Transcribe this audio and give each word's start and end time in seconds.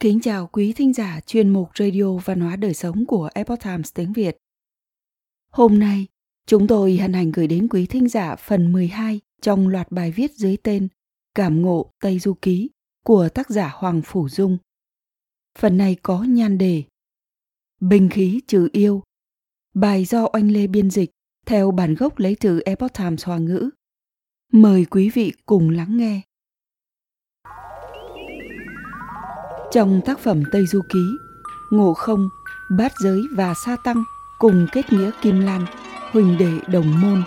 Kính 0.00 0.20
chào 0.20 0.46
quý 0.46 0.72
thính 0.72 0.92
giả 0.92 1.20
chuyên 1.26 1.48
mục 1.48 1.70
Radio 1.78 2.16
Văn 2.16 2.40
hóa 2.40 2.56
Đời 2.56 2.74
Sống 2.74 3.06
của 3.06 3.30
Epoch 3.34 3.60
Times 3.60 3.94
tiếng 3.94 4.12
Việt. 4.12 4.36
Hôm 5.52 5.78
nay, 5.78 6.06
chúng 6.46 6.66
tôi 6.66 6.96
hân 6.96 7.12
hạnh 7.12 7.32
gửi 7.32 7.46
đến 7.46 7.68
quý 7.68 7.86
thính 7.86 8.08
giả 8.08 8.36
phần 8.36 8.72
12 8.72 9.20
trong 9.40 9.68
loạt 9.68 9.92
bài 9.92 10.12
viết 10.12 10.32
dưới 10.34 10.56
tên 10.56 10.88
Cảm 11.34 11.62
ngộ 11.62 11.90
Tây 12.00 12.18
Du 12.18 12.34
Ký 12.42 12.70
của 13.04 13.28
tác 13.28 13.50
giả 13.50 13.70
Hoàng 13.74 14.02
Phủ 14.04 14.28
Dung. 14.28 14.58
Phần 15.58 15.76
này 15.76 15.96
có 16.02 16.22
nhan 16.22 16.58
đề 16.58 16.82
Bình 17.80 18.08
khí 18.08 18.40
trừ 18.46 18.68
yêu. 18.72 19.02
Bài 19.74 20.04
do 20.04 20.28
Oanh 20.32 20.50
Lê 20.50 20.66
biên 20.66 20.90
dịch 20.90 21.10
theo 21.46 21.70
bản 21.70 21.94
gốc 21.94 22.18
lấy 22.18 22.36
từ 22.40 22.60
Epoch 22.60 22.92
Times 22.98 23.24
Hoa 23.24 23.38
ngữ. 23.38 23.70
Mời 24.52 24.84
quý 24.84 25.10
vị 25.10 25.32
cùng 25.46 25.70
lắng 25.70 25.96
nghe. 25.96 26.20
Trong 29.72 30.00
tác 30.04 30.18
phẩm 30.18 30.42
Tây 30.52 30.66
Du 30.66 30.82
Ký, 30.88 31.18
Ngộ 31.70 31.94
Không, 31.94 32.28
Bát 32.78 32.92
Giới 32.98 33.22
và 33.36 33.54
Sa 33.54 33.76
Tăng 33.84 34.04
cùng 34.38 34.66
kết 34.72 34.92
nghĩa 34.92 35.10
Kim 35.22 35.40
Lan, 35.40 35.66
huỳnh 36.12 36.38
đệ 36.38 36.52
đồng 36.66 37.00
môn. 37.00 37.22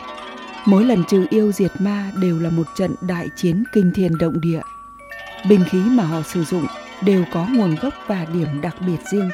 Mỗi 0.66 0.86
lần 0.86 1.04
trừ 1.04 1.26
yêu 1.30 1.52
diệt 1.52 1.72
ma 1.80 2.12
đều 2.22 2.40
là 2.40 2.50
một 2.50 2.64
trận 2.76 2.96
đại 3.02 3.28
chiến 3.36 3.64
kinh 3.74 3.92
thiên 3.96 4.18
động 4.18 4.42
địa. 4.42 4.62
Binh 5.50 5.64
khí 5.70 5.84
mà 5.90 6.04
họ 6.04 6.22
sử 6.22 6.44
dụng 6.44 6.66
đều 7.04 7.24
có 7.34 7.48
nguồn 7.50 7.76
gốc 7.76 7.94
và 8.08 8.26
điểm 8.34 8.62
đặc 8.62 8.76
biệt 8.88 9.00
riêng. 9.12 9.30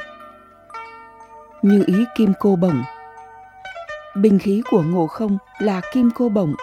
Như 1.61 1.83
ý 1.87 2.05
kim 2.17 2.33
cô 2.39 2.55
bổng. 2.55 2.83
Binh 4.15 4.39
khí 4.39 4.61
của 4.71 4.81
Ngộ 4.81 5.07
Không 5.07 5.37
là 5.59 5.81
kim 5.93 6.09
cô 6.15 6.29
bổng. 6.29 6.55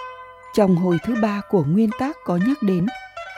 Trong 0.54 0.76
hồi 0.76 0.98
thứ 1.04 1.14
ba 1.22 1.40
của 1.50 1.64
nguyên 1.64 1.90
tác 1.98 2.16
có 2.24 2.36
nhắc 2.36 2.56
đến 2.62 2.86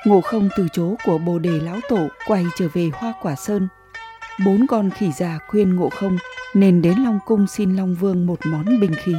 Ngộ 0.05 0.21
không 0.21 0.49
từ 0.57 0.69
chố 0.73 0.95
của 1.05 1.19
bồ 1.19 1.39
đề 1.39 1.61
lão 1.63 1.81
tổ 1.89 2.09
quay 2.27 2.45
trở 2.59 2.69
về 2.73 2.91
hoa 2.95 3.13
quả 3.23 3.37
sơn. 3.37 3.69
Bốn 4.45 4.67
con 4.67 4.91
khỉ 4.91 5.13
già 5.13 5.39
khuyên 5.49 5.77
ngộ 5.77 5.89
không 5.89 6.19
nên 6.55 6.83
đến 6.83 6.95
Long 7.05 7.19
Cung 7.27 7.47
xin 7.47 7.77
Long 7.77 7.95
Vương 7.95 8.27
một 8.27 8.39
món 8.47 8.81
binh 8.81 8.95
khí. 8.95 9.15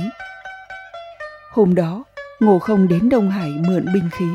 Hôm 1.51 1.75
đó, 1.75 2.03
ngộ 2.39 2.59
không 2.59 2.87
đến 2.87 3.09
Đông 3.09 3.29
Hải 3.29 3.51
mượn 3.67 3.85
binh 3.93 4.09
khí. 4.11 4.25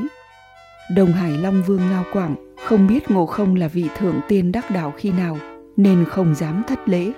Đông 0.97 1.13
Hải 1.13 1.31
Long 1.31 1.63
Vương 1.63 1.91
Ngao 1.91 2.05
Quảng 2.13 2.55
không 2.65 2.87
biết 2.87 3.11
ngộ 3.11 3.27
không 3.27 3.57
là 3.57 3.69
vị 3.69 3.89
thượng 3.97 4.21
tiên 4.29 4.53
đắc 4.53 4.71
đạo 4.71 4.93
khi 4.97 5.13
nào 5.13 5.39
nên 5.77 6.05
không 6.05 6.35
dám 6.35 6.63
thất 6.69 6.89
lễ, 6.89 7.13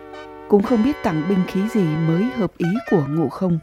cũng 0.48 0.62
không 0.62 0.84
biết 0.84 0.96
tặng 1.02 1.22
binh 1.28 1.42
khí 1.48 1.60
gì 1.74 1.84
mới 2.08 2.24
hợp 2.36 2.52
ý 2.58 2.68
của 2.90 3.04
ngộ 3.08 3.28
không. 3.28 3.58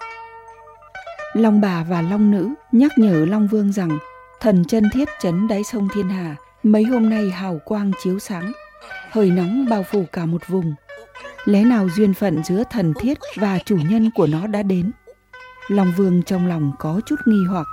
Long 1.33 1.61
bà 1.61 1.83
và 1.89 2.01
Long 2.01 2.31
nữ 2.31 2.49
nhắc 2.71 2.91
nhở 2.97 3.25
Long 3.25 3.47
Vương 3.47 3.71
rằng 3.71 3.97
Thần 4.43 4.65
chân 4.65 4.89
thiết 4.93 5.09
chấn 5.21 5.47
đáy 5.47 5.63
sông 5.63 5.87
Thiên 5.93 6.09
Hà, 6.09 6.35
mấy 6.63 6.83
hôm 6.83 7.09
nay 7.09 7.29
hào 7.29 7.59
quang 7.65 7.91
chiếu 8.03 8.19
sáng, 8.19 8.51
hơi 9.11 9.29
nóng 9.29 9.65
bao 9.69 9.83
phủ 9.83 10.03
cả 10.11 10.25
một 10.25 10.47
vùng. 10.47 10.73
Lẽ 11.45 11.63
nào 11.63 11.89
duyên 11.89 12.13
phận 12.13 12.43
giữa 12.43 12.63
thần 12.71 12.93
thiết 12.99 13.17
và 13.35 13.59
chủ 13.65 13.77
nhân 13.89 14.09
của 14.15 14.27
nó 14.27 14.47
đã 14.47 14.63
đến? 14.63 14.91
Long 15.67 15.93
Vương 15.97 16.23
trong 16.23 16.47
lòng 16.47 16.71
có 16.79 17.01
chút 17.05 17.15
nghi 17.25 17.39
hoặc. 17.49 17.67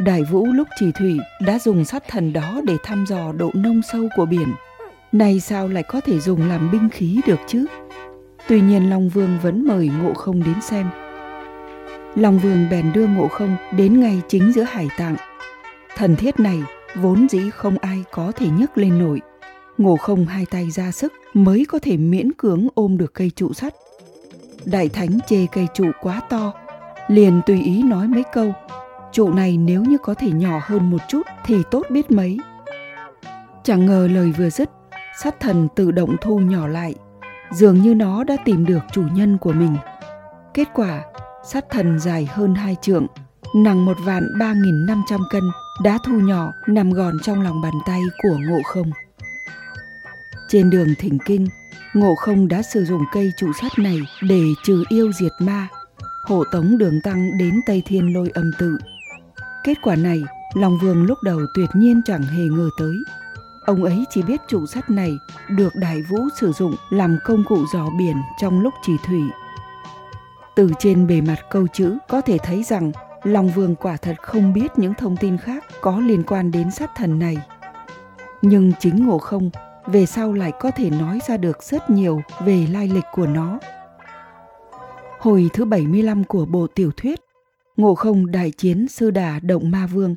Đại 0.00 0.22
Vũ 0.22 0.46
lúc 0.46 0.68
chỉ 0.80 0.92
thủy 0.92 1.18
đã 1.40 1.58
dùng 1.58 1.84
sắt 1.84 2.08
thần 2.08 2.32
đó 2.32 2.60
để 2.64 2.76
thăm 2.82 3.04
dò 3.06 3.32
độ 3.32 3.50
nông 3.54 3.80
sâu 3.92 4.08
của 4.16 4.26
biển. 4.26 4.54
Này 5.12 5.40
sao 5.40 5.68
lại 5.68 5.82
có 5.82 6.00
thể 6.00 6.18
dùng 6.20 6.48
làm 6.48 6.70
binh 6.70 6.88
khí 6.90 7.20
được 7.26 7.40
chứ? 7.46 7.66
Tuy 8.48 8.60
nhiên 8.60 8.90
Long 8.90 9.08
Vương 9.08 9.38
vẫn 9.42 9.66
mời 9.66 9.90
Ngộ 10.02 10.14
Không 10.14 10.42
đến 10.42 10.62
xem. 10.62 10.86
Long 12.14 12.38
Vương 12.38 12.68
bèn 12.70 12.92
đưa 12.92 13.06
Ngộ 13.06 13.28
Không 13.28 13.56
đến 13.76 14.00
ngay 14.00 14.22
chính 14.28 14.52
giữa 14.52 14.62
hải 14.62 14.88
tạng 14.98 15.16
Thần 15.96 16.16
thiết 16.16 16.40
này 16.40 16.62
vốn 16.94 17.28
dĩ 17.28 17.50
không 17.50 17.78
ai 17.78 18.04
có 18.10 18.32
thể 18.36 18.46
nhấc 18.48 18.78
lên 18.78 18.98
nổi. 18.98 19.20
Ngộ 19.78 19.96
không 19.96 20.26
hai 20.26 20.46
tay 20.46 20.70
ra 20.70 20.90
sức 20.90 21.12
mới 21.34 21.64
có 21.68 21.78
thể 21.82 21.96
miễn 21.96 22.32
cưỡng 22.32 22.68
ôm 22.74 22.98
được 22.98 23.14
cây 23.14 23.30
trụ 23.36 23.52
sắt. 23.52 23.74
Đại 24.64 24.88
thánh 24.88 25.18
chê 25.26 25.46
cây 25.52 25.66
trụ 25.74 25.90
quá 26.00 26.20
to, 26.30 26.52
liền 27.08 27.40
tùy 27.46 27.62
ý 27.62 27.82
nói 27.82 28.08
mấy 28.08 28.24
câu. 28.32 28.52
Trụ 29.12 29.32
này 29.32 29.56
nếu 29.56 29.84
như 29.84 29.98
có 29.98 30.14
thể 30.14 30.30
nhỏ 30.30 30.60
hơn 30.62 30.90
một 30.90 31.00
chút 31.08 31.22
thì 31.44 31.62
tốt 31.70 31.86
biết 31.90 32.10
mấy. 32.10 32.38
Chẳng 33.64 33.86
ngờ 33.86 34.08
lời 34.12 34.32
vừa 34.38 34.50
dứt, 34.50 34.70
sát 35.22 35.40
thần 35.40 35.68
tự 35.76 35.90
động 35.90 36.16
thu 36.20 36.38
nhỏ 36.38 36.66
lại, 36.68 36.94
dường 37.50 37.82
như 37.82 37.94
nó 37.94 38.24
đã 38.24 38.36
tìm 38.44 38.66
được 38.66 38.80
chủ 38.92 39.02
nhân 39.14 39.38
của 39.38 39.52
mình. 39.52 39.76
Kết 40.54 40.68
quả, 40.74 41.02
sát 41.44 41.64
thần 41.70 41.98
dài 41.98 42.28
hơn 42.30 42.54
hai 42.54 42.76
trượng, 42.82 43.06
nặng 43.56 43.84
một 43.84 43.96
vạn 44.04 44.22
ba 44.38 44.52
nghìn 44.52 44.86
năm 44.86 45.02
trăm 45.10 45.20
cân, 45.30 45.42
đã 45.80 45.98
thu 46.04 46.12
nhỏ 46.12 46.52
nằm 46.66 46.90
gòn 46.90 47.18
trong 47.22 47.40
lòng 47.40 47.60
bàn 47.60 47.74
tay 47.86 48.00
của 48.22 48.36
ngộ 48.48 48.62
không. 48.64 48.90
Trên 50.48 50.70
đường 50.70 50.94
thỉnh 50.98 51.18
kinh, 51.24 51.46
ngộ 51.94 52.14
không 52.14 52.48
đã 52.48 52.62
sử 52.62 52.84
dụng 52.84 53.02
cây 53.12 53.32
trụ 53.36 53.52
sắt 53.60 53.78
này 53.78 53.98
để 54.22 54.44
trừ 54.64 54.84
yêu 54.88 55.12
diệt 55.12 55.32
ma, 55.38 55.68
hộ 56.24 56.44
tống 56.52 56.78
đường 56.78 57.00
tăng 57.00 57.38
đến 57.38 57.60
Tây 57.66 57.82
Thiên 57.86 58.14
lôi 58.14 58.30
âm 58.34 58.50
tự. 58.58 58.78
Kết 59.64 59.74
quả 59.82 59.96
này, 59.96 60.22
Long 60.54 60.78
Vương 60.78 61.04
lúc 61.04 61.18
đầu 61.24 61.40
tuyệt 61.54 61.68
nhiên 61.74 62.02
chẳng 62.04 62.22
hề 62.22 62.44
ngờ 62.44 62.68
tới. 62.78 62.96
Ông 63.66 63.84
ấy 63.84 64.04
chỉ 64.10 64.22
biết 64.22 64.40
trụ 64.48 64.66
sắt 64.66 64.90
này 64.90 65.18
được 65.50 65.76
Đại 65.76 66.02
Vũ 66.02 66.18
sử 66.40 66.52
dụng 66.52 66.74
làm 66.90 67.18
công 67.24 67.44
cụ 67.44 67.64
dò 67.72 67.86
biển 67.98 68.16
trong 68.40 68.60
lúc 68.60 68.74
chỉ 68.82 68.92
thủy. 69.06 69.20
Từ 70.56 70.70
trên 70.78 71.06
bề 71.06 71.20
mặt 71.20 71.38
câu 71.50 71.66
chữ 71.72 71.98
có 72.08 72.20
thể 72.20 72.38
thấy 72.38 72.62
rằng 72.62 72.92
Long 73.24 73.48
Vương 73.48 73.76
quả 73.76 73.96
thật 73.96 74.14
không 74.22 74.52
biết 74.52 74.68
những 74.76 74.94
thông 74.94 75.16
tin 75.16 75.38
khác 75.38 75.64
có 75.80 76.00
liên 76.00 76.22
quan 76.22 76.50
đến 76.50 76.70
sát 76.70 76.90
thần 76.96 77.18
này. 77.18 77.36
Nhưng 78.42 78.72
chính 78.80 79.06
Ngộ 79.06 79.18
Không 79.18 79.50
về 79.86 80.06
sau 80.06 80.32
lại 80.32 80.52
có 80.60 80.70
thể 80.70 80.90
nói 80.90 81.18
ra 81.28 81.36
được 81.36 81.62
rất 81.62 81.90
nhiều 81.90 82.22
về 82.44 82.66
lai 82.70 82.88
lịch 82.88 83.04
của 83.12 83.26
nó. 83.26 83.58
Hồi 85.18 85.50
thứ 85.52 85.64
75 85.64 86.24
của 86.24 86.44
bộ 86.44 86.66
tiểu 86.74 86.90
thuyết, 86.96 87.20
Ngộ 87.76 87.94
Không 87.94 88.30
đại 88.30 88.50
chiến 88.50 88.88
sư 88.88 89.10
đà 89.10 89.38
động 89.42 89.70
Ma 89.70 89.86
Vương. 89.86 90.16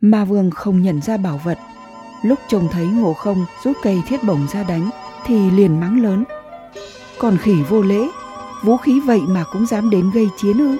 Ma 0.00 0.24
Vương 0.24 0.50
không 0.50 0.82
nhận 0.82 1.02
ra 1.02 1.16
bảo 1.16 1.40
vật. 1.44 1.58
Lúc 2.22 2.38
trông 2.48 2.68
thấy 2.70 2.86
Ngộ 2.86 3.12
Không 3.12 3.46
rút 3.64 3.76
cây 3.82 4.02
thiết 4.08 4.24
bổng 4.24 4.46
ra 4.52 4.62
đánh 4.62 4.90
thì 5.24 5.50
liền 5.50 5.80
mắng 5.80 6.02
lớn. 6.02 6.24
Còn 7.18 7.38
khỉ 7.38 7.54
vô 7.68 7.82
lễ, 7.82 8.08
vũ 8.62 8.76
khí 8.76 9.00
vậy 9.00 9.20
mà 9.28 9.44
cũng 9.52 9.66
dám 9.66 9.90
đến 9.90 10.10
gây 10.14 10.28
chiến 10.36 10.58
ư? 10.58 10.76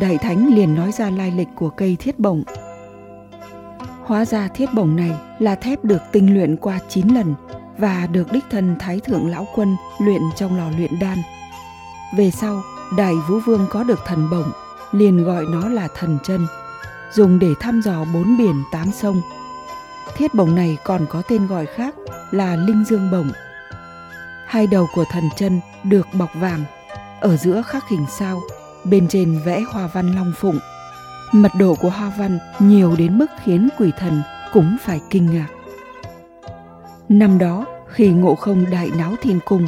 Đại 0.00 0.18
Thánh 0.18 0.54
liền 0.54 0.74
nói 0.74 0.92
ra 0.92 1.10
lai 1.10 1.30
lịch 1.30 1.48
của 1.54 1.70
cây 1.70 1.96
thiết 2.00 2.18
bổng. 2.18 2.42
Hóa 4.04 4.24
ra 4.24 4.48
thiết 4.48 4.74
bổng 4.74 4.96
này 4.96 5.12
là 5.38 5.54
thép 5.54 5.84
được 5.84 6.02
tinh 6.12 6.34
luyện 6.34 6.56
qua 6.56 6.78
9 6.88 7.08
lần 7.08 7.34
và 7.78 8.06
được 8.06 8.32
đích 8.32 8.44
thân 8.50 8.76
Thái 8.78 9.00
Thượng 9.00 9.30
Lão 9.30 9.46
Quân 9.54 9.76
luyện 9.98 10.20
trong 10.36 10.56
lò 10.56 10.70
luyện 10.76 10.98
đan. 11.00 11.18
Về 12.16 12.30
sau, 12.30 12.62
Đại 12.96 13.14
Vũ 13.28 13.38
Vương 13.46 13.66
có 13.70 13.84
được 13.84 13.98
thần 14.06 14.30
bổng, 14.30 14.52
liền 14.92 15.24
gọi 15.24 15.44
nó 15.50 15.68
là 15.68 15.88
thần 15.94 16.18
chân, 16.24 16.46
dùng 17.12 17.38
để 17.38 17.48
thăm 17.60 17.80
dò 17.80 18.04
bốn 18.14 18.38
biển 18.38 18.62
tám 18.72 18.92
sông. 18.92 19.22
Thiết 20.16 20.34
bổng 20.34 20.54
này 20.54 20.78
còn 20.84 21.06
có 21.08 21.22
tên 21.28 21.46
gọi 21.46 21.66
khác 21.66 21.94
là 22.30 22.56
Linh 22.56 22.84
Dương 22.84 23.10
Bổng. 23.10 23.30
Hai 24.46 24.66
đầu 24.66 24.88
của 24.94 25.04
thần 25.10 25.24
chân 25.36 25.60
được 25.84 26.06
bọc 26.18 26.30
vàng, 26.34 26.64
ở 27.20 27.36
giữa 27.36 27.62
khắc 27.62 27.88
hình 27.88 28.06
sao 28.10 28.42
bên 28.84 29.08
trên 29.08 29.38
vẽ 29.44 29.60
hoa 29.60 29.86
văn 29.86 30.14
long 30.14 30.32
phụng. 30.36 30.58
Mật 31.32 31.52
độ 31.58 31.74
của 31.74 31.90
hoa 31.90 32.12
văn 32.18 32.38
nhiều 32.58 32.94
đến 32.98 33.18
mức 33.18 33.26
khiến 33.44 33.68
quỷ 33.78 33.92
thần 33.98 34.22
cũng 34.52 34.76
phải 34.80 35.00
kinh 35.10 35.26
ngạc. 35.26 35.48
Năm 37.08 37.38
đó, 37.38 37.66
khi 37.88 38.08
ngộ 38.08 38.34
không 38.34 38.64
đại 38.70 38.90
náo 38.98 39.14
thiên 39.22 39.40
cung, 39.44 39.66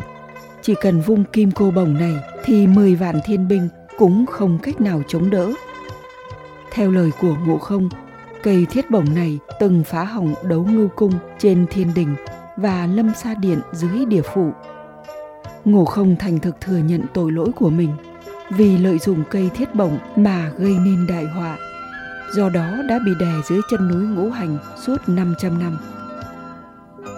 chỉ 0.63 0.75
cần 0.81 1.01
vung 1.01 1.25
kim 1.25 1.51
cô 1.51 1.71
bồng 1.71 1.95
này 1.95 2.17
thì 2.45 2.67
10 2.67 2.95
vạn 2.95 3.21
thiên 3.25 3.49
binh 3.49 3.69
cũng 3.99 4.27
không 4.27 4.59
cách 4.63 4.81
nào 4.81 5.03
chống 5.09 5.31
đỡ. 5.31 5.53
Theo 6.73 6.91
lời 6.91 7.11
của 7.21 7.37
ngộ 7.47 7.59
không, 7.59 7.89
cây 8.43 8.67
thiết 8.71 8.91
bổng 8.91 9.15
này 9.15 9.39
từng 9.61 9.85
phá 9.85 10.05
hỏng 10.05 10.35
đấu 10.45 10.65
ngưu 10.65 10.89
cung 10.89 11.13
trên 11.39 11.67
thiên 11.71 11.95
đình 11.95 12.17
và 12.57 12.87
lâm 12.87 13.13
sa 13.15 13.35
điện 13.35 13.61
dưới 13.73 14.05
địa 14.05 14.23
phủ. 14.23 14.51
Ngộ 15.65 15.85
không 15.85 16.17
thành 16.19 16.39
thực 16.39 16.61
thừa 16.61 16.79
nhận 16.79 17.01
tội 17.15 17.33
lỗi 17.33 17.53
của 17.57 17.71
mình 17.71 17.91
vì 18.51 18.79
lợi 18.79 18.99
dụng 18.99 19.23
cây 19.31 19.51
thiết 19.55 19.75
bổng 19.75 19.99
mà 20.17 20.51
gây 20.59 20.73
nên 20.85 21.07
đại 21.07 21.25
họa. 21.25 21.59
Do 22.35 22.49
đó 22.49 22.69
đã 22.89 22.99
bị 23.07 23.13
đè 23.21 23.33
dưới 23.49 23.61
chân 23.71 23.89
núi 23.89 24.05
ngũ 24.07 24.31
hành 24.31 24.59
suốt 24.87 24.97
500 25.07 25.59
năm. 25.59 25.79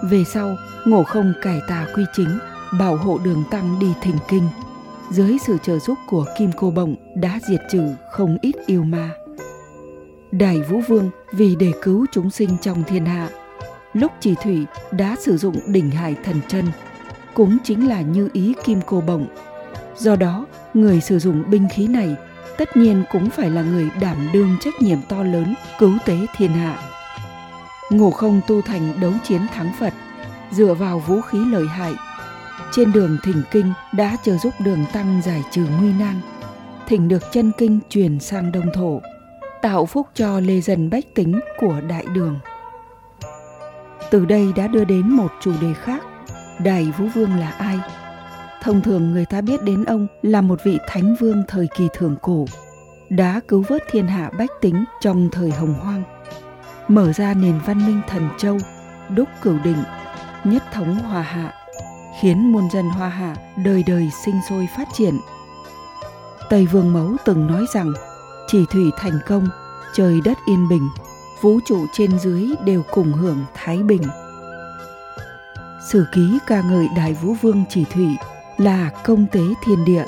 Về 0.02 0.24
sau, 0.24 0.56
ngộ 0.84 1.02
không 1.02 1.32
cải 1.42 1.60
tà 1.68 1.86
quy 1.94 2.04
chính, 2.12 2.38
bảo 2.78 2.96
hộ 2.96 3.18
đường 3.24 3.44
tăng 3.50 3.78
đi 3.80 3.92
thỉnh 4.02 4.18
kinh. 4.28 4.48
Dưới 5.10 5.36
sự 5.46 5.56
trợ 5.62 5.78
giúp 5.78 5.98
của 6.08 6.24
Kim 6.38 6.50
Cô 6.56 6.70
Bổng 6.70 6.94
đã 7.16 7.38
diệt 7.48 7.60
trừ 7.70 7.82
không 8.12 8.38
ít 8.40 8.54
yêu 8.66 8.84
ma. 8.84 9.10
Đại 10.30 10.62
Vũ 10.62 10.80
Vương 10.88 11.10
vì 11.32 11.56
để 11.56 11.72
cứu 11.82 12.06
chúng 12.12 12.30
sinh 12.30 12.50
trong 12.62 12.84
thiên 12.84 13.06
hạ, 13.06 13.28
lúc 13.92 14.12
chỉ 14.20 14.34
thủy 14.42 14.66
đã 14.90 15.16
sử 15.20 15.36
dụng 15.36 15.56
đỉnh 15.66 15.90
hải 15.90 16.16
thần 16.24 16.36
chân, 16.48 16.64
cũng 17.34 17.58
chính 17.64 17.88
là 17.88 18.00
như 18.00 18.28
ý 18.32 18.54
Kim 18.64 18.80
Cô 18.86 19.00
Bổng. 19.00 19.26
Do 19.98 20.16
đó, 20.16 20.46
người 20.74 21.00
sử 21.00 21.18
dụng 21.18 21.44
binh 21.50 21.68
khí 21.74 21.86
này 21.86 22.16
tất 22.58 22.76
nhiên 22.76 23.04
cũng 23.12 23.30
phải 23.30 23.50
là 23.50 23.62
người 23.62 23.90
đảm 24.00 24.28
đương 24.32 24.56
trách 24.60 24.82
nhiệm 24.82 24.98
to 25.08 25.22
lớn 25.22 25.54
cứu 25.78 25.92
tế 26.06 26.18
thiên 26.36 26.50
hạ. 26.50 26.78
Ngộ 27.90 28.10
không 28.10 28.40
tu 28.46 28.62
thành 28.62 29.00
đấu 29.00 29.12
chiến 29.24 29.40
thắng 29.54 29.72
Phật, 29.78 29.92
dựa 30.50 30.74
vào 30.74 30.98
vũ 30.98 31.20
khí 31.20 31.38
lợi 31.38 31.66
hại. 31.66 31.92
Trên 32.72 32.92
đường 32.92 33.18
thỉnh 33.24 33.42
kinh 33.50 33.72
đã 33.92 34.16
chờ 34.24 34.36
giúp 34.36 34.54
đường 34.60 34.84
tăng 34.92 35.22
giải 35.24 35.42
trừ 35.50 35.66
nguy 35.80 35.92
nan, 35.92 36.20
thỉnh 36.88 37.08
được 37.08 37.22
chân 37.32 37.52
kinh 37.58 37.80
truyền 37.88 38.20
sang 38.20 38.52
đông 38.52 38.72
thổ, 38.74 39.00
tạo 39.62 39.86
phúc 39.86 40.06
cho 40.14 40.40
lê 40.40 40.60
dân 40.60 40.90
bách 40.90 41.14
tính 41.14 41.40
của 41.60 41.80
đại 41.88 42.04
đường. 42.14 42.38
Từ 44.10 44.24
đây 44.24 44.52
đã 44.56 44.66
đưa 44.66 44.84
đến 44.84 45.10
một 45.10 45.32
chủ 45.40 45.52
đề 45.60 45.74
khác, 45.74 46.02
Đại 46.64 46.92
Vũ 46.98 47.06
Vương 47.14 47.36
là 47.36 47.50
ai? 47.50 47.78
Thông 48.62 48.82
thường 48.82 49.12
người 49.12 49.26
ta 49.26 49.40
biết 49.40 49.62
đến 49.62 49.84
ông 49.84 50.06
là 50.22 50.40
một 50.40 50.64
vị 50.64 50.78
thánh 50.86 51.16
vương 51.20 51.42
thời 51.48 51.68
kỳ 51.76 51.88
thượng 51.94 52.16
cổ, 52.22 52.44
đã 53.08 53.40
cứu 53.48 53.64
vớt 53.68 53.82
thiên 53.90 54.06
hạ 54.06 54.30
bách 54.38 54.50
tính 54.60 54.84
trong 55.00 55.28
thời 55.32 55.50
hồng 55.50 55.74
hoang, 55.74 56.02
mở 56.88 57.12
ra 57.12 57.34
nền 57.34 57.58
văn 57.66 57.86
minh 57.86 58.00
thần 58.08 58.28
châu, 58.38 58.58
đúc 59.16 59.28
cửu 59.42 59.58
định, 59.64 59.82
nhất 60.44 60.62
thống 60.72 60.94
hòa 60.94 61.22
hạ, 61.22 61.52
khiến 62.20 62.52
muôn 62.52 62.70
dân 62.70 62.84
hoa 62.84 63.08
hạ 63.08 63.36
đời 63.64 63.84
đời 63.86 64.10
sinh 64.24 64.40
sôi 64.48 64.68
phát 64.76 64.88
triển. 64.92 65.14
Tây 66.50 66.66
Vương 66.66 66.92
Mẫu 66.92 67.16
từng 67.24 67.46
nói 67.46 67.66
rằng, 67.74 67.92
chỉ 68.46 68.64
thủy 68.70 68.90
thành 68.96 69.18
công, 69.26 69.48
trời 69.94 70.20
đất 70.24 70.38
yên 70.46 70.68
bình, 70.68 70.88
vũ 71.40 71.60
trụ 71.66 71.86
trên 71.92 72.18
dưới 72.18 72.48
đều 72.64 72.82
cùng 72.90 73.12
hưởng 73.12 73.44
thái 73.54 73.78
bình. 73.78 74.02
Sử 75.88 76.06
ký 76.12 76.38
ca 76.46 76.62
ngợi 76.62 76.88
Đại 76.96 77.14
Vũ 77.14 77.34
Vương 77.42 77.64
Chỉ 77.70 77.84
Thủy 77.84 78.08
là 78.58 78.90
công 79.04 79.26
tế 79.32 79.40
thiên 79.64 79.84
địa. 79.84 80.04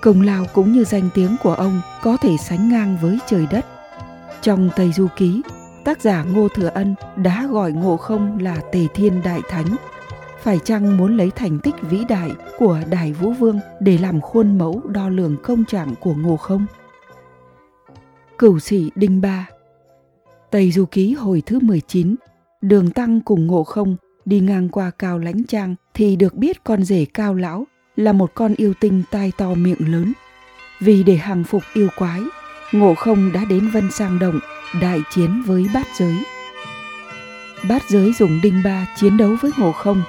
Công 0.00 0.22
lao 0.22 0.44
cũng 0.52 0.72
như 0.72 0.84
danh 0.84 1.08
tiếng 1.14 1.36
của 1.42 1.54
ông 1.54 1.80
có 2.02 2.16
thể 2.16 2.36
sánh 2.36 2.68
ngang 2.68 2.96
với 3.02 3.18
trời 3.26 3.46
đất. 3.50 3.66
Trong 4.42 4.70
Tây 4.76 4.92
Du 4.92 5.06
Ký, 5.16 5.42
tác 5.84 6.00
giả 6.00 6.22
Ngô 6.22 6.48
Thừa 6.48 6.70
Ân 6.74 6.94
đã 7.16 7.46
gọi 7.50 7.72
Ngộ 7.72 7.96
Không 7.96 8.38
là 8.38 8.60
Tề 8.72 8.86
Thiên 8.94 9.22
Đại 9.24 9.40
Thánh. 9.48 9.76
Phải 10.42 10.58
chăng 10.64 10.96
muốn 10.96 11.16
lấy 11.16 11.30
thành 11.30 11.58
tích 11.58 11.74
vĩ 11.82 12.04
đại 12.08 12.30
của 12.58 12.78
Đại 12.90 13.12
Vũ 13.12 13.32
Vương 13.32 13.60
để 13.80 13.98
làm 13.98 14.20
khuôn 14.20 14.58
mẫu 14.58 14.80
đo 14.84 15.08
lường 15.08 15.36
công 15.42 15.64
trạng 15.64 15.94
của 16.00 16.14
Ngộ 16.14 16.36
Không? 16.36 16.66
Cửu 18.38 18.58
sĩ 18.58 18.90
Đinh 18.94 19.20
Ba 19.20 19.48
Tây 20.50 20.70
Du 20.70 20.84
Ký 20.84 21.14
hồi 21.14 21.42
thứ 21.46 21.58
19, 21.60 22.14
Đường 22.60 22.90
Tăng 22.90 23.20
cùng 23.20 23.46
Ngộ 23.46 23.64
Không 23.64 23.96
đi 24.24 24.40
ngang 24.40 24.68
qua 24.68 24.90
Cao 24.98 25.18
Lãnh 25.18 25.44
Trang 25.44 25.74
thì 25.94 26.16
được 26.16 26.34
biết 26.34 26.64
con 26.64 26.84
rể 26.84 27.04
Cao 27.14 27.34
Lão 27.34 27.66
là 28.00 28.12
một 28.12 28.30
con 28.34 28.54
yêu 28.56 28.74
tinh 28.80 29.02
tai 29.10 29.32
to 29.36 29.54
miệng 29.54 29.92
lớn. 29.92 30.12
Vì 30.80 31.02
để 31.02 31.16
hàng 31.16 31.44
phục 31.44 31.62
yêu 31.74 31.88
quái, 31.96 32.20
Ngộ 32.72 32.94
Không 32.94 33.32
đã 33.32 33.44
đến 33.44 33.70
Vân 33.70 33.90
Sang 33.90 34.18
Động 34.18 34.40
đại 34.80 35.00
chiến 35.14 35.42
với 35.46 35.66
bát 35.74 35.86
giới. 35.98 36.14
Bát 37.68 37.82
giới 37.88 38.12
dùng 38.12 38.40
đinh 38.42 38.62
ba 38.64 38.86
chiến 38.96 39.16
đấu 39.16 39.36
với 39.42 39.50
Ngộ 39.56 39.72
Không. 39.72 40.02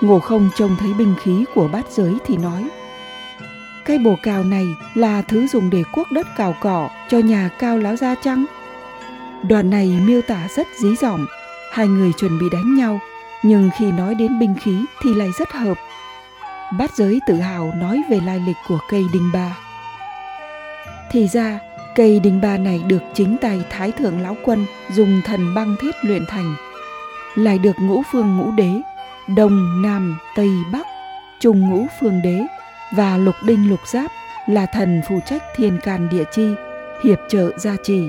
Ngộ 0.00 0.20
Không 0.20 0.50
trông 0.56 0.76
thấy 0.80 0.94
binh 0.94 1.14
khí 1.22 1.44
của 1.54 1.68
bát 1.68 1.84
giới 1.90 2.14
thì 2.26 2.36
nói 2.36 2.68
Cái 3.84 3.98
bồ 3.98 4.16
cào 4.22 4.44
này 4.44 4.66
là 4.94 5.22
thứ 5.22 5.46
dùng 5.46 5.70
để 5.70 5.82
cuốc 5.92 6.12
đất 6.12 6.26
cào 6.36 6.56
cỏ 6.60 6.90
cho 7.10 7.18
nhà 7.18 7.50
cao 7.58 7.78
láo 7.78 7.96
gia 7.96 8.14
chăng? 8.14 8.44
Đoạn 9.48 9.70
này 9.70 10.00
miêu 10.06 10.22
tả 10.22 10.48
rất 10.56 10.66
dí 10.80 10.96
dỏm, 10.96 11.26
hai 11.72 11.88
người 11.88 12.12
chuẩn 12.12 12.38
bị 12.38 12.46
đánh 12.52 12.74
nhau, 12.74 13.00
nhưng 13.42 13.70
khi 13.78 13.92
nói 13.92 14.14
đến 14.14 14.38
binh 14.38 14.54
khí 14.62 14.76
thì 15.02 15.14
lại 15.14 15.28
rất 15.38 15.52
hợp. 15.52 15.78
Bát 16.72 16.90
giới 16.96 17.20
tự 17.26 17.34
hào 17.34 17.72
nói 17.76 18.02
về 18.10 18.20
lai 18.26 18.40
lịch 18.46 18.56
của 18.68 18.78
cây 18.90 19.04
đinh 19.12 19.30
ba. 19.32 19.56
Thì 21.10 21.28
ra, 21.28 21.58
cây 21.94 22.20
đinh 22.20 22.40
ba 22.40 22.58
này 22.58 22.82
được 22.86 23.02
chính 23.14 23.36
tay 23.40 23.62
Thái 23.70 23.92
Thượng 23.92 24.20
Lão 24.20 24.36
Quân 24.44 24.66
dùng 24.90 25.20
thần 25.24 25.54
băng 25.54 25.76
thiết 25.80 25.94
luyện 26.02 26.26
thành, 26.28 26.54
lại 27.34 27.58
được 27.58 27.76
ngũ 27.80 28.02
phương 28.12 28.36
ngũ 28.36 28.50
đế, 28.50 28.70
Đông, 29.36 29.82
Nam, 29.82 30.18
Tây, 30.36 30.50
Bắc, 30.72 30.86
trùng 31.40 31.70
ngũ 31.70 31.86
phương 32.00 32.22
đế 32.22 32.40
và 32.92 33.16
lục 33.16 33.34
đinh 33.44 33.70
lục 33.70 33.80
giáp 33.92 34.10
là 34.46 34.66
thần 34.66 35.02
phụ 35.08 35.18
trách 35.26 35.42
thiên 35.56 35.78
can 35.82 36.08
địa 36.08 36.24
chi, 36.32 36.48
hiệp 37.04 37.18
trợ 37.28 37.58
gia 37.58 37.76
trì 37.82 38.02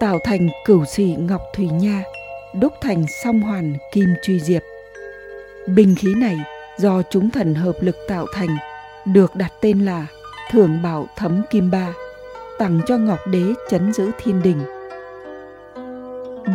tạo 0.00 0.18
thành 0.24 0.48
cửu 0.64 0.84
sĩ 0.84 1.16
ngọc 1.18 1.42
thủy 1.54 1.66
nha 1.66 2.02
đúc 2.54 2.72
thành 2.80 3.04
song 3.24 3.40
hoàn 3.40 3.74
kim 3.92 4.08
truy 4.22 4.40
diệp 4.40 4.62
binh 5.68 5.94
khí 5.98 6.14
này 6.14 6.36
do 6.78 7.02
chúng 7.10 7.30
thần 7.30 7.54
hợp 7.54 7.76
lực 7.80 7.96
tạo 8.08 8.26
thành, 8.32 8.56
được 9.06 9.36
đặt 9.36 9.52
tên 9.60 9.84
là 9.84 10.06
thưởng 10.50 10.82
bảo 10.82 11.06
thấm 11.16 11.42
kim 11.50 11.70
ba, 11.70 11.94
tặng 12.58 12.80
cho 12.86 12.98
ngọc 12.98 13.18
đế 13.26 13.44
chấn 13.70 13.92
giữ 13.92 14.10
thiên 14.22 14.42
đình. 14.42 14.58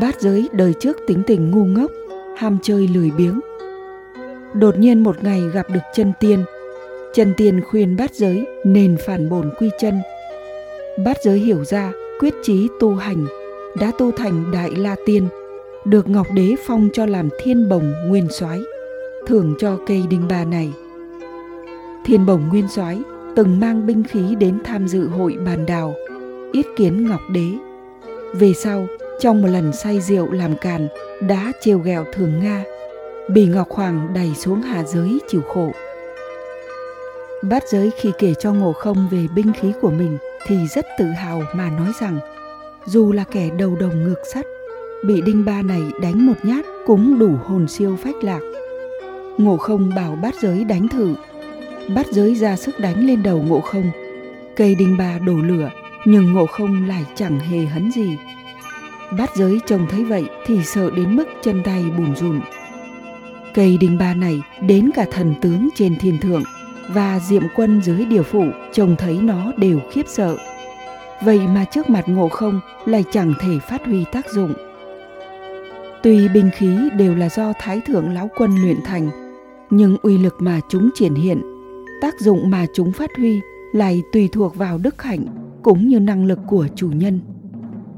Bát 0.01 0.21
giới 0.21 0.49
đời 0.51 0.73
trước 0.79 0.97
tính 1.07 1.23
tình 1.27 1.51
ngu 1.51 1.65
ngốc, 1.65 1.91
ham 2.37 2.57
chơi 2.61 2.87
lười 2.87 3.11
biếng. 3.11 3.39
Đột 4.53 4.77
nhiên 4.77 5.03
một 5.03 5.23
ngày 5.23 5.41
gặp 5.53 5.69
được 5.69 5.79
chân 5.93 6.13
tiên. 6.19 6.43
Chân 7.13 7.33
tiên 7.37 7.61
khuyên 7.61 7.95
bát 7.95 8.15
giới 8.15 8.47
nên 8.65 8.97
phản 9.05 9.29
bổn 9.29 9.51
quy 9.59 9.69
chân. 9.79 10.01
Bát 11.05 11.17
giới 11.23 11.39
hiểu 11.39 11.65
ra 11.65 11.91
quyết 12.19 12.33
chí 12.43 12.67
tu 12.79 12.95
hành, 12.95 13.25
đã 13.79 13.91
tu 13.97 14.11
thành 14.11 14.51
đại 14.51 14.71
la 14.75 14.95
tiên, 15.05 15.27
được 15.85 16.09
ngọc 16.09 16.27
đế 16.33 16.55
phong 16.67 16.89
cho 16.93 17.05
làm 17.05 17.29
thiên 17.43 17.69
bồng 17.69 17.93
nguyên 18.07 18.27
soái 18.29 18.59
thưởng 19.27 19.55
cho 19.59 19.77
cây 19.87 20.03
đinh 20.09 20.27
ba 20.29 20.45
này. 20.45 20.73
Thiên 22.05 22.25
bổng 22.25 22.41
nguyên 22.49 22.67
soái 22.67 23.01
từng 23.35 23.59
mang 23.59 23.85
binh 23.85 24.03
khí 24.03 24.35
đến 24.35 24.57
tham 24.63 24.87
dự 24.87 25.07
hội 25.07 25.37
bàn 25.45 25.65
đào, 25.65 25.93
yết 26.51 26.65
kiến 26.75 27.07
ngọc 27.07 27.21
đế. 27.33 27.51
Về 28.33 28.53
sau, 28.53 28.87
trong 29.19 29.41
một 29.41 29.47
lần 29.47 29.73
say 29.73 30.01
rượu 30.01 30.31
làm 30.31 30.57
càn, 30.57 30.87
đã 31.21 31.51
trêu 31.61 31.79
ghẹo 31.79 32.05
thường 32.13 32.39
nga, 32.39 32.63
bị 33.29 33.45
ngọc 33.45 33.69
hoàng 33.69 34.07
đẩy 34.15 34.31
xuống 34.35 34.61
hạ 34.61 34.83
giới 34.83 35.19
chịu 35.27 35.41
khổ. 35.41 35.71
Bát 37.43 37.63
giới 37.67 37.91
khi 37.99 38.11
kể 38.19 38.33
cho 38.39 38.53
ngộ 38.53 38.73
không 38.73 39.07
về 39.11 39.27
binh 39.35 39.51
khí 39.59 39.71
của 39.81 39.91
mình 39.91 40.17
thì 40.45 40.67
rất 40.75 40.85
tự 40.99 41.05
hào 41.05 41.43
mà 41.53 41.69
nói 41.69 41.91
rằng, 42.01 42.19
dù 42.85 43.11
là 43.11 43.23
kẻ 43.23 43.49
đầu 43.57 43.75
đồng 43.79 44.03
ngược 44.03 44.21
sắt, 44.33 44.45
bị 45.05 45.21
đinh 45.21 45.45
ba 45.45 45.61
này 45.61 45.81
đánh 46.01 46.25
một 46.25 46.33
nhát 46.43 46.65
cũng 46.85 47.19
đủ 47.19 47.31
hồn 47.43 47.67
siêu 47.67 47.97
phách 48.03 48.23
lạc 48.23 48.39
ngộ 49.39 49.57
không 49.57 49.89
bảo 49.95 50.15
bát 50.21 50.35
giới 50.35 50.63
đánh 50.63 50.87
thử. 50.87 51.15
Bát 51.95 52.05
giới 52.11 52.35
ra 52.35 52.55
sức 52.55 52.79
đánh 52.79 53.07
lên 53.07 53.23
đầu 53.23 53.43
ngộ 53.47 53.59
không. 53.59 53.91
Cây 54.55 54.75
đinh 54.75 54.97
ba 54.97 55.19
đổ 55.19 55.33
lửa, 55.33 55.69
nhưng 56.05 56.33
ngộ 56.33 56.45
không 56.45 56.87
lại 56.87 57.05
chẳng 57.15 57.39
hề 57.39 57.65
hấn 57.65 57.91
gì. 57.91 58.17
Bát 59.17 59.35
giới 59.35 59.59
trông 59.65 59.87
thấy 59.89 60.03
vậy 60.03 60.25
thì 60.45 60.63
sợ 60.63 60.89
đến 60.95 61.15
mức 61.15 61.25
chân 61.43 61.63
tay 61.63 61.83
bùn 61.97 62.15
rùn. 62.15 62.41
Cây 63.53 63.77
đinh 63.77 63.97
ba 63.97 64.13
này 64.13 64.41
đến 64.61 64.89
cả 64.95 65.05
thần 65.11 65.33
tướng 65.41 65.69
trên 65.75 65.95
thiên 65.95 66.17
thượng 66.17 66.43
và 66.87 67.19
diệm 67.19 67.43
quân 67.55 67.81
dưới 67.81 68.05
điều 68.05 68.23
phủ, 68.23 68.45
trông 68.73 68.95
thấy 68.95 69.17
nó 69.21 69.51
đều 69.57 69.79
khiếp 69.91 70.05
sợ. 70.07 70.37
Vậy 71.23 71.39
mà 71.39 71.65
trước 71.65 71.89
mặt 71.89 72.03
ngộ 72.07 72.29
không 72.29 72.59
lại 72.85 73.03
chẳng 73.11 73.33
thể 73.39 73.59
phát 73.69 73.85
huy 73.85 74.05
tác 74.11 74.29
dụng. 74.33 74.53
Tuy 76.03 76.27
binh 76.27 76.49
khí 76.55 76.77
đều 76.97 77.15
là 77.15 77.29
do 77.29 77.53
thái 77.59 77.81
thượng 77.81 78.13
lão 78.13 78.29
quân 78.37 78.55
luyện 78.61 78.77
thành 78.85 79.09
nhưng 79.69 79.97
uy 80.01 80.17
lực 80.17 80.33
mà 80.39 80.59
chúng 80.69 80.89
triển 80.95 81.15
hiện, 81.15 81.41
tác 82.01 82.19
dụng 82.19 82.49
mà 82.49 82.65
chúng 82.73 82.91
phát 82.91 83.09
huy 83.17 83.41
lại 83.73 84.03
tùy 84.11 84.29
thuộc 84.31 84.55
vào 84.55 84.77
đức 84.77 85.01
hạnh 85.01 85.25
cũng 85.63 85.87
như 85.87 85.99
năng 85.99 86.25
lực 86.25 86.39
của 86.47 86.67
chủ 86.75 86.91
nhân. 86.91 87.19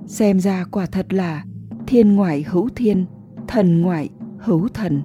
Xem 0.06 0.40
ra 0.40 0.66
quả 0.72 0.86
thật 0.86 1.14
là 1.14 1.44
thiên 1.88 2.16
ngoại 2.16 2.44
hữu 2.48 2.70
thiên, 2.76 3.06
thần 3.48 3.82
ngoại 3.82 4.10
hữu 4.40 4.68
thần. 4.68 5.02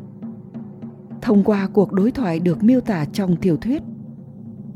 Thông 1.22 1.44
qua 1.44 1.68
cuộc 1.72 1.92
đối 1.92 2.10
thoại 2.10 2.40
được 2.40 2.64
miêu 2.64 2.80
tả 2.80 3.04
trong 3.04 3.36
tiểu 3.36 3.56
thuyết, 3.56 3.82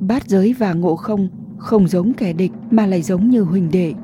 bát 0.00 0.28
giới 0.28 0.54
và 0.58 0.72
ngộ 0.72 0.96
không 0.96 1.28
không 1.58 1.88
giống 1.88 2.12
kẻ 2.12 2.32
địch 2.32 2.52
mà 2.70 2.86
lại 2.86 3.02
giống 3.02 3.30
như 3.30 3.42
huỳnh 3.42 3.70
đệ. 3.70 3.94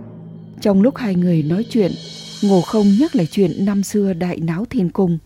Trong 0.60 0.82
lúc 0.82 0.96
hai 0.96 1.14
người 1.14 1.42
nói 1.42 1.64
chuyện, 1.70 1.92
ngộ 2.42 2.60
không 2.60 2.86
nhắc 3.00 3.16
lại 3.16 3.26
chuyện 3.30 3.50
năm 3.64 3.82
xưa 3.82 4.12
đại 4.12 4.40
náo 4.40 4.64
thiên 4.70 4.90
cung 4.90 5.18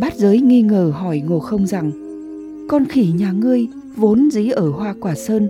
bát 0.00 0.14
giới 0.14 0.40
nghi 0.40 0.62
ngờ 0.62 0.92
hỏi 0.94 1.22
ngộ 1.26 1.38
không 1.38 1.66
rằng 1.66 1.90
con 2.68 2.84
khỉ 2.84 3.12
nhà 3.18 3.32
ngươi 3.32 3.66
vốn 3.96 4.30
dĩ 4.30 4.48
ở 4.48 4.70
hoa 4.70 4.94
quả 5.00 5.14
sơn 5.14 5.48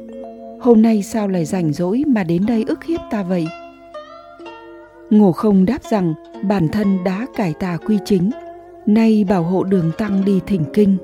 hôm 0.61 0.83
nay 0.83 1.03
sao 1.03 1.29
lại 1.29 1.45
rảnh 1.45 1.73
rỗi 1.73 2.03
mà 2.07 2.25
đến 2.25 2.47
đây 2.47 2.65
ức 2.69 2.85
hiếp 2.85 3.01
ta 3.11 3.23
vậy 3.23 3.47
ngộ 5.11 5.33
không 5.33 5.65
đáp 5.65 5.83
rằng 5.91 6.15
bản 6.43 6.69
thân 6.69 7.05
đã 7.05 7.27
cải 7.37 7.55
tà 7.61 7.77
quy 7.87 7.99
chính 8.05 8.31
nay 8.87 9.25
bảo 9.29 9.43
hộ 9.43 9.65
đường 9.65 9.91
tăng 9.99 10.25
đi 10.25 10.41
thỉnh 10.47 10.65
kinh 10.73 10.97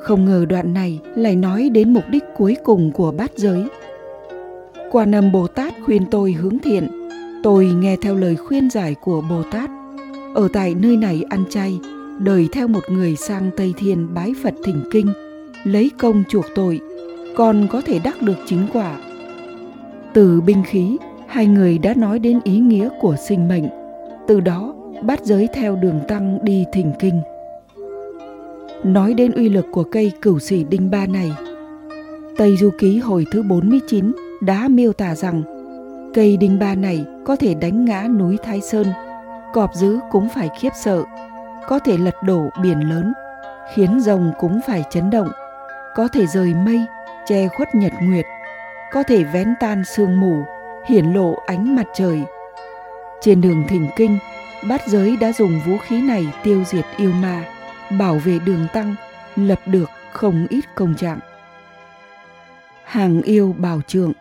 không 0.00 0.24
ngờ 0.24 0.44
đoạn 0.48 0.74
này 0.74 1.00
lại 1.16 1.36
nói 1.36 1.68
đến 1.68 1.94
mục 1.94 2.04
đích 2.10 2.24
cuối 2.36 2.56
cùng 2.64 2.92
của 2.92 3.12
bát 3.12 3.30
giới 3.36 3.62
Quan 4.92 5.14
âm 5.14 5.32
Bồ 5.32 5.46
Tát 5.46 5.74
khuyên 5.84 6.06
tôi 6.10 6.32
hướng 6.32 6.58
thiện. 6.58 6.88
Tôi 7.42 7.64
nghe 7.66 7.96
theo 8.02 8.14
lời 8.16 8.36
khuyên 8.36 8.70
giải 8.70 8.94
của 8.94 9.20
Bồ 9.30 9.42
Tát. 9.42 9.70
Ở 10.34 10.48
tại 10.52 10.74
nơi 10.74 10.96
này 10.96 11.22
ăn 11.30 11.44
chay, 11.50 11.78
đời 12.20 12.48
theo 12.52 12.68
một 12.68 12.80
người 12.88 13.16
sang 13.16 13.50
Tây 13.56 13.74
Thiên 13.76 14.14
bái 14.14 14.32
Phật 14.42 14.54
thỉnh 14.64 14.82
kinh, 14.92 15.06
lấy 15.64 15.90
công 15.98 16.24
chuộc 16.28 16.44
tội, 16.54 16.80
còn 17.36 17.66
có 17.70 17.82
thể 17.86 17.98
đắc 18.04 18.22
được 18.22 18.36
chính 18.46 18.66
quả. 18.72 18.96
Từ 20.14 20.40
binh 20.40 20.62
khí, 20.66 20.96
hai 21.26 21.46
người 21.46 21.78
đã 21.78 21.94
nói 21.94 22.18
đến 22.18 22.40
ý 22.44 22.58
nghĩa 22.58 22.88
của 23.00 23.16
sinh 23.28 23.48
mệnh. 23.48 23.64
Từ 24.28 24.40
đó, 24.40 24.74
bắt 25.02 25.20
giới 25.24 25.48
theo 25.54 25.76
đường 25.76 26.00
tăng 26.08 26.38
đi 26.44 26.64
thỉnh 26.72 26.92
kinh. 27.00 27.20
nói 28.84 29.14
đến 29.14 29.32
uy 29.32 29.48
lực 29.48 29.66
của 29.72 29.84
cây 29.84 30.12
cửu 30.22 30.38
sỉ 30.38 30.64
đinh 30.64 30.90
ba 30.90 31.06
này. 31.06 31.32
Tây 32.36 32.56
Du 32.56 32.70
Ký 32.78 32.98
hồi 32.98 33.24
thứ 33.32 33.42
49 33.42 34.12
đã 34.40 34.68
miêu 34.68 34.92
tả 34.92 35.14
rằng 35.14 35.42
cây 36.14 36.36
đinh 36.36 36.58
ba 36.58 36.74
này 36.74 37.04
có 37.24 37.36
thể 37.36 37.54
đánh 37.54 37.84
ngã 37.84 38.08
núi 38.18 38.36
Thái 38.42 38.60
Sơn, 38.60 38.86
cọp 39.52 39.74
dữ 39.74 39.98
cũng 40.10 40.28
phải 40.34 40.48
khiếp 40.60 40.70
sợ, 40.82 41.04
có 41.68 41.78
thể 41.78 41.98
lật 41.98 42.22
đổ 42.22 42.50
biển 42.62 42.88
lớn, 42.90 43.12
khiến 43.74 44.00
rồng 44.00 44.32
cũng 44.38 44.60
phải 44.66 44.84
chấn 44.90 45.10
động, 45.10 45.28
có 45.94 46.08
thể 46.08 46.26
rời 46.26 46.54
mây, 46.54 46.86
che 47.26 47.48
khuất 47.48 47.74
nhật 47.74 47.92
nguyệt, 48.02 48.24
có 48.92 49.02
thể 49.02 49.24
vén 49.24 49.54
tan 49.60 49.84
sương 49.84 50.20
mù, 50.20 50.44
hiển 50.86 51.12
lộ 51.12 51.34
ánh 51.46 51.76
mặt 51.76 51.86
trời. 51.94 52.22
Trên 53.20 53.40
đường 53.40 53.64
thỉnh 53.68 53.88
kinh, 53.96 54.18
bát 54.68 54.86
giới 54.86 55.16
đã 55.16 55.32
dùng 55.32 55.60
vũ 55.66 55.76
khí 55.78 56.02
này 56.02 56.26
tiêu 56.42 56.64
diệt 56.66 56.84
yêu 56.96 57.12
ma, 57.12 57.44
bảo 57.98 58.14
vệ 58.14 58.38
đường 58.38 58.66
tăng, 58.72 58.94
lập 59.36 59.60
được 59.66 59.90
không 60.12 60.46
ít 60.50 60.64
công 60.74 60.94
trạng. 60.94 61.18
Hàng 62.84 63.22
yêu 63.22 63.54
bảo 63.58 63.80
trượng 63.86 64.12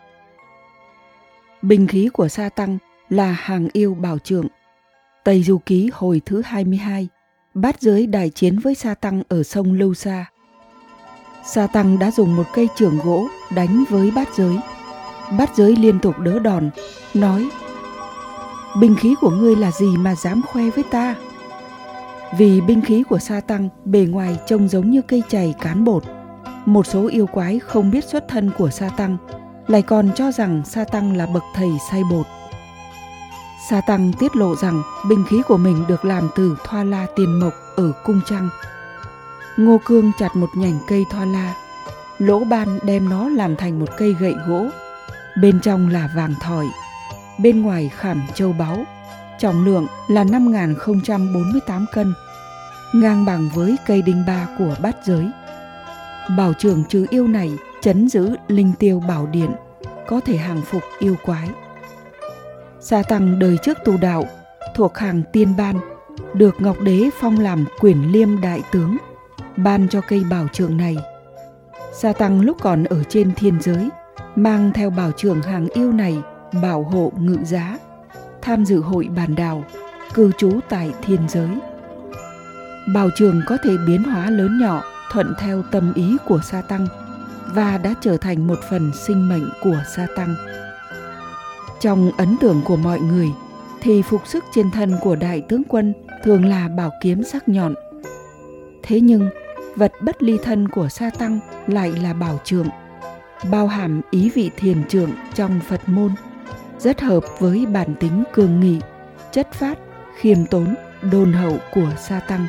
bình 1.62 1.88
khí 1.88 2.10
của 2.14 2.28
sa 2.28 2.50
tăng 2.50 2.78
là 3.10 3.32
hàng 3.32 3.68
yêu 3.74 3.94
bảo 3.94 4.20
trượng. 4.20 4.48
Tây 5.24 5.44
Du 5.44 5.58
Ký 5.58 5.90
hồi 5.94 6.22
thứ 6.26 6.42
22, 6.46 7.08
bát 7.54 7.82
giới 7.82 8.08
đại 8.08 8.30
chiến 8.30 8.60
với 8.60 8.76
sa 8.76 8.94
tăng 8.94 9.24
ở 9.28 9.44
sông 9.44 9.74
Lưu 9.74 9.94
Sa. 9.94 10.26
Sa 11.46 11.68
tăng 11.68 12.00
đã 12.00 12.12
dùng 12.12 12.36
một 12.36 12.46
cây 12.54 12.68
trường 12.76 13.00
gỗ 13.04 13.28
đánh 13.56 13.84
với 13.90 14.12
bát 14.12 14.30
giới. 14.36 14.56
Bát 15.38 15.56
giới 15.56 15.76
liên 15.76 16.00
tục 16.00 16.20
đỡ 16.20 16.40
đòn, 16.40 16.70
nói 17.14 17.50
Binh 18.80 18.96
khí 18.96 19.16
của 19.22 19.30
ngươi 19.30 19.56
là 19.56 19.72
gì 19.72 19.98
mà 19.98 20.16
dám 20.16 20.42
khoe 20.48 20.70
với 20.70 20.84
ta? 20.92 21.16
Vì 22.38 22.62
binh 22.62 22.82
khí 22.82 23.04
của 23.04 23.20
sa 23.20 23.42
tăng 23.42 23.70
bề 23.86 24.00
ngoài 24.00 24.38
trông 24.48 24.68
giống 24.68 24.92
như 24.92 25.02
cây 25.02 25.24
chày 25.30 25.54
cán 25.62 25.84
bột. 25.84 26.04
Một 26.66 26.88
số 26.88 27.08
yêu 27.08 27.26
quái 27.26 27.60
không 27.60 27.92
biết 27.92 28.06
xuất 28.06 28.28
thân 28.28 28.52
của 28.58 28.70
sa 28.70 28.90
tăng 28.98 29.18
lại 29.68 29.82
còn 29.82 30.10
cho 30.16 30.32
rằng 30.32 30.62
sa 30.66 30.84
tăng 30.84 31.18
là 31.18 31.26
bậc 31.26 31.44
thầy 31.56 31.70
say 31.92 32.02
bột. 32.12 32.26
Sa 33.68 33.82
tăng 33.82 34.14
tiết 34.14 34.36
lộ 34.36 34.56
rằng 34.56 34.84
binh 35.10 35.24
khí 35.30 35.42
của 35.48 35.58
mình 35.58 35.84
được 35.88 36.06
làm 36.06 36.30
từ 36.36 36.58
thoa 36.64 36.84
la 36.84 37.08
tiền 37.16 37.40
mộc 37.40 37.54
ở 37.76 37.92
cung 38.04 38.22
trăng. 38.26 38.50
Ngô 39.58 39.78
Cương 39.86 40.12
chặt 40.20 40.36
một 40.36 40.50
nhành 40.56 40.80
cây 40.88 41.06
thoa 41.10 41.26
la, 41.26 41.56
lỗ 42.18 42.44
ban 42.44 42.80
đem 42.84 43.10
nó 43.10 43.30
làm 43.30 43.56
thành 43.56 43.80
một 43.80 43.90
cây 43.98 44.16
gậy 44.20 44.36
gỗ. 44.48 44.66
Bên 45.42 45.60
trong 45.62 45.90
là 45.90 46.10
vàng 46.16 46.34
thỏi, 46.42 46.66
bên 47.40 47.62
ngoài 47.62 47.92
khảm 47.98 48.22
châu 48.34 48.54
báu, 48.54 48.84
trọng 49.40 49.66
lượng 49.66 49.88
là 50.08 50.24
5.048 50.24 51.86
cân, 51.94 52.14
ngang 52.94 53.26
bằng 53.26 53.50
với 53.56 53.76
cây 53.88 54.02
đinh 54.02 54.24
ba 54.28 54.48
của 54.58 54.76
bát 54.82 54.96
giới. 55.06 55.32
Bảo 56.38 56.54
trưởng 56.54 56.84
trừ 56.84 57.06
yêu 57.10 57.28
này 57.28 57.58
chấn 57.82 58.10
giữ 58.10 58.36
linh 58.48 58.74
tiêu 58.80 59.04
bảo 59.08 59.28
điện, 59.28 59.52
có 60.08 60.20
thể 60.26 60.38
hàng 60.38 60.62
phục 60.62 60.84
yêu 61.00 61.16
quái. 61.26 61.50
Sa 62.82 63.04
tăng 63.04 63.40
đời 63.40 63.58
trước 63.64 63.78
tu 63.86 63.98
đạo, 63.98 64.26
thuộc 64.76 64.98
hàng 64.98 65.22
tiên 65.34 65.56
ban, 65.58 65.76
được 66.34 66.56
Ngọc 66.62 66.78
Đế 66.82 67.10
phong 67.20 67.40
làm 67.40 67.66
quyển 67.80 68.02
liêm 68.02 68.42
đại 68.42 68.62
tướng, 68.72 68.98
ban 69.58 69.88
cho 69.88 70.02
cây 70.02 70.24
bảo 70.30 70.48
trường 70.54 70.78
này. 70.78 70.98
Sa 71.94 72.14
tăng 72.14 72.42
lúc 72.42 72.58
còn 72.62 72.84
ở 72.84 73.04
trên 73.04 73.32
thiên 73.36 73.62
giới, 73.62 73.90
mang 74.36 74.72
theo 74.74 74.90
bảo 74.90 75.12
trường 75.18 75.42
hàng 75.42 75.68
yêu 75.74 75.92
này 75.92 76.22
bảo 76.64 76.84
hộ 76.84 77.12
ngự 77.20 77.38
giá, 77.44 77.78
tham 78.42 78.66
dự 78.66 78.80
hội 78.80 79.10
bàn 79.16 79.36
đào, 79.36 79.64
cư 80.14 80.32
trú 80.38 80.60
tại 80.70 80.92
thiên 81.02 81.30
giới. 81.30 81.50
Bảo 82.94 83.10
trường 83.16 83.42
có 83.48 83.58
thể 83.64 83.72
biến 83.88 84.04
hóa 84.04 84.30
lớn 84.30 84.60
nhỏ 84.62 84.84
thuận 85.12 85.34
theo 85.40 85.64
tâm 85.72 85.94
ý 85.94 86.18
của 86.28 86.42
sa 86.42 86.62
tăng 86.62 86.88
và 87.54 87.78
đã 87.78 87.94
trở 88.02 88.18
thành 88.18 88.48
một 88.48 88.60
phần 88.70 88.92
sinh 89.08 89.30
mệnh 89.30 89.50
của 89.64 89.84
sa 89.96 90.08
tăng. 90.16 90.36
Trong 91.80 92.12
ấn 92.18 92.38
tượng 92.38 92.62
của 92.66 92.78
mọi 92.78 93.00
người 93.00 93.32
thì 93.82 94.02
phục 94.02 94.28
sức 94.28 94.46
trên 94.54 94.72
thân 94.72 94.96
của 95.02 95.16
đại 95.16 95.42
tướng 95.42 95.64
quân 95.64 95.94
thường 96.24 96.46
là 96.46 96.68
bảo 96.68 96.92
kiếm 97.02 97.24
sắc 97.24 97.50
nhọn. 97.50 97.76
Thế 98.84 99.00
nhưng 99.00 99.30
vật 99.76 99.92
bất 100.02 100.24
ly 100.24 100.38
thân 100.44 100.68
của 100.68 100.90
sa 100.90 101.10
tăng 101.20 101.40
lại 101.68 101.92
là 101.92 102.14
bảo 102.14 102.40
trượng, 102.44 102.70
bao 103.52 103.68
hàm 103.68 104.02
ý 104.12 104.30
vị 104.30 104.52
thiền 104.58 104.88
trượng 104.88 105.12
trong 105.34 105.60
Phật 105.68 105.90
môn, 105.90 106.12
rất 106.80 107.02
hợp 107.02 107.24
với 107.40 107.66
bản 107.66 107.96
tính 108.00 108.24
cường 108.34 108.60
nghị, 108.60 108.80
chất 109.32 109.54
phát, 109.54 109.80
khiêm 110.16 110.46
tốn, 110.46 110.76
đôn 111.12 111.34
hậu 111.34 111.58
của 111.74 111.90
sa 111.98 112.20
tăng. 112.20 112.48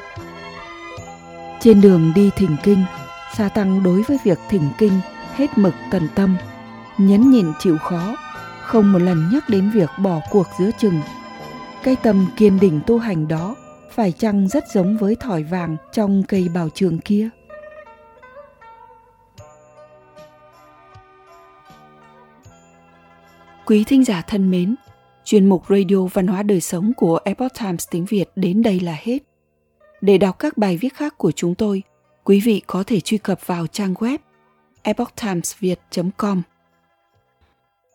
Trên 1.60 1.80
đường 1.80 2.12
đi 2.14 2.30
thỉnh 2.36 2.56
kinh, 2.62 2.84
sa 3.36 3.48
tăng 3.48 3.82
đối 3.82 4.02
với 4.02 4.18
việc 4.24 4.38
thỉnh 4.48 4.68
kinh 4.78 5.00
hết 5.34 5.58
mực 5.58 5.74
tận 5.90 6.08
tâm, 6.14 6.36
nhấn 6.98 7.30
nhịn 7.30 7.46
chịu 7.58 7.78
khó, 7.78 8.16
không 8.70 8.92
một 8.92 8.98
lần 8.98 9.30
nhắc 9.32 9.48
đến 9.48 9.70
việc 9.70 9.90
bỏ 9.98 10.20
cuộc 10.30 10.46
giữa 10.58 10.70
chừng. 10.78 11.00
Cái 11.82 11.96
tâm 12.02 12.26
kiên 12.36 12.60
định 12.60 12.80
tu 12.86 12.98
hành 12.98 13.28
đó 13.28 13.56
phải 13.90 14.12
chăng 14.12 14.48
rất 14.48 14.64
giống 14.72 14.96
với 14.96 15.16
thỏi 15.20 15.42
vàng 15.42 15.76
trong 15.92 16.22
cây 16.28 16.48
bảo 16.54 16.68
trường 16.74 16.98
kia? 16.98 17.28
Quý 23.66 23.84
thính 23.84 24.04
giả 24.04 24.22
thân 24.22 24.50
mến, 24.50 24.74
chuyên 25.24 25.48
mục 25.48 25.62
Radio 25.68 26.06
Văn 26.12 26.26
hóa 26.26 26.42
Đời 26.42 26.60
Sống 26.60 26.92
của 26.96 27.20
Epoch 27.24 27.52
Times 27.60 27.88
tiếng 27.90 28.04
Việt 28.04 28.30
đến 28.36 28.62
đây 28.62 28.80
là 28.80 28.96
hết. 29.02 29.18
Để 30.00 30.18
đọc 30.18 30.38
các 30.38 30.58
bài 30.58 30.76
viết 30.76 30.94
khác 30.94 31.18
của 31.18 31.32
chúng 31.32 31.54
tôi, 31.54 31.82
quý 32.24 32.40
vị 32.40 32.62
có 32.66 32.84
thể 32.86 33.00
truy 33.00 33.18
cập 33.18 33.46
vào 33.46 33.66
trang 33.66 33.94
web 33.94 34.18
epochtimesviet.com. 34.82 36.42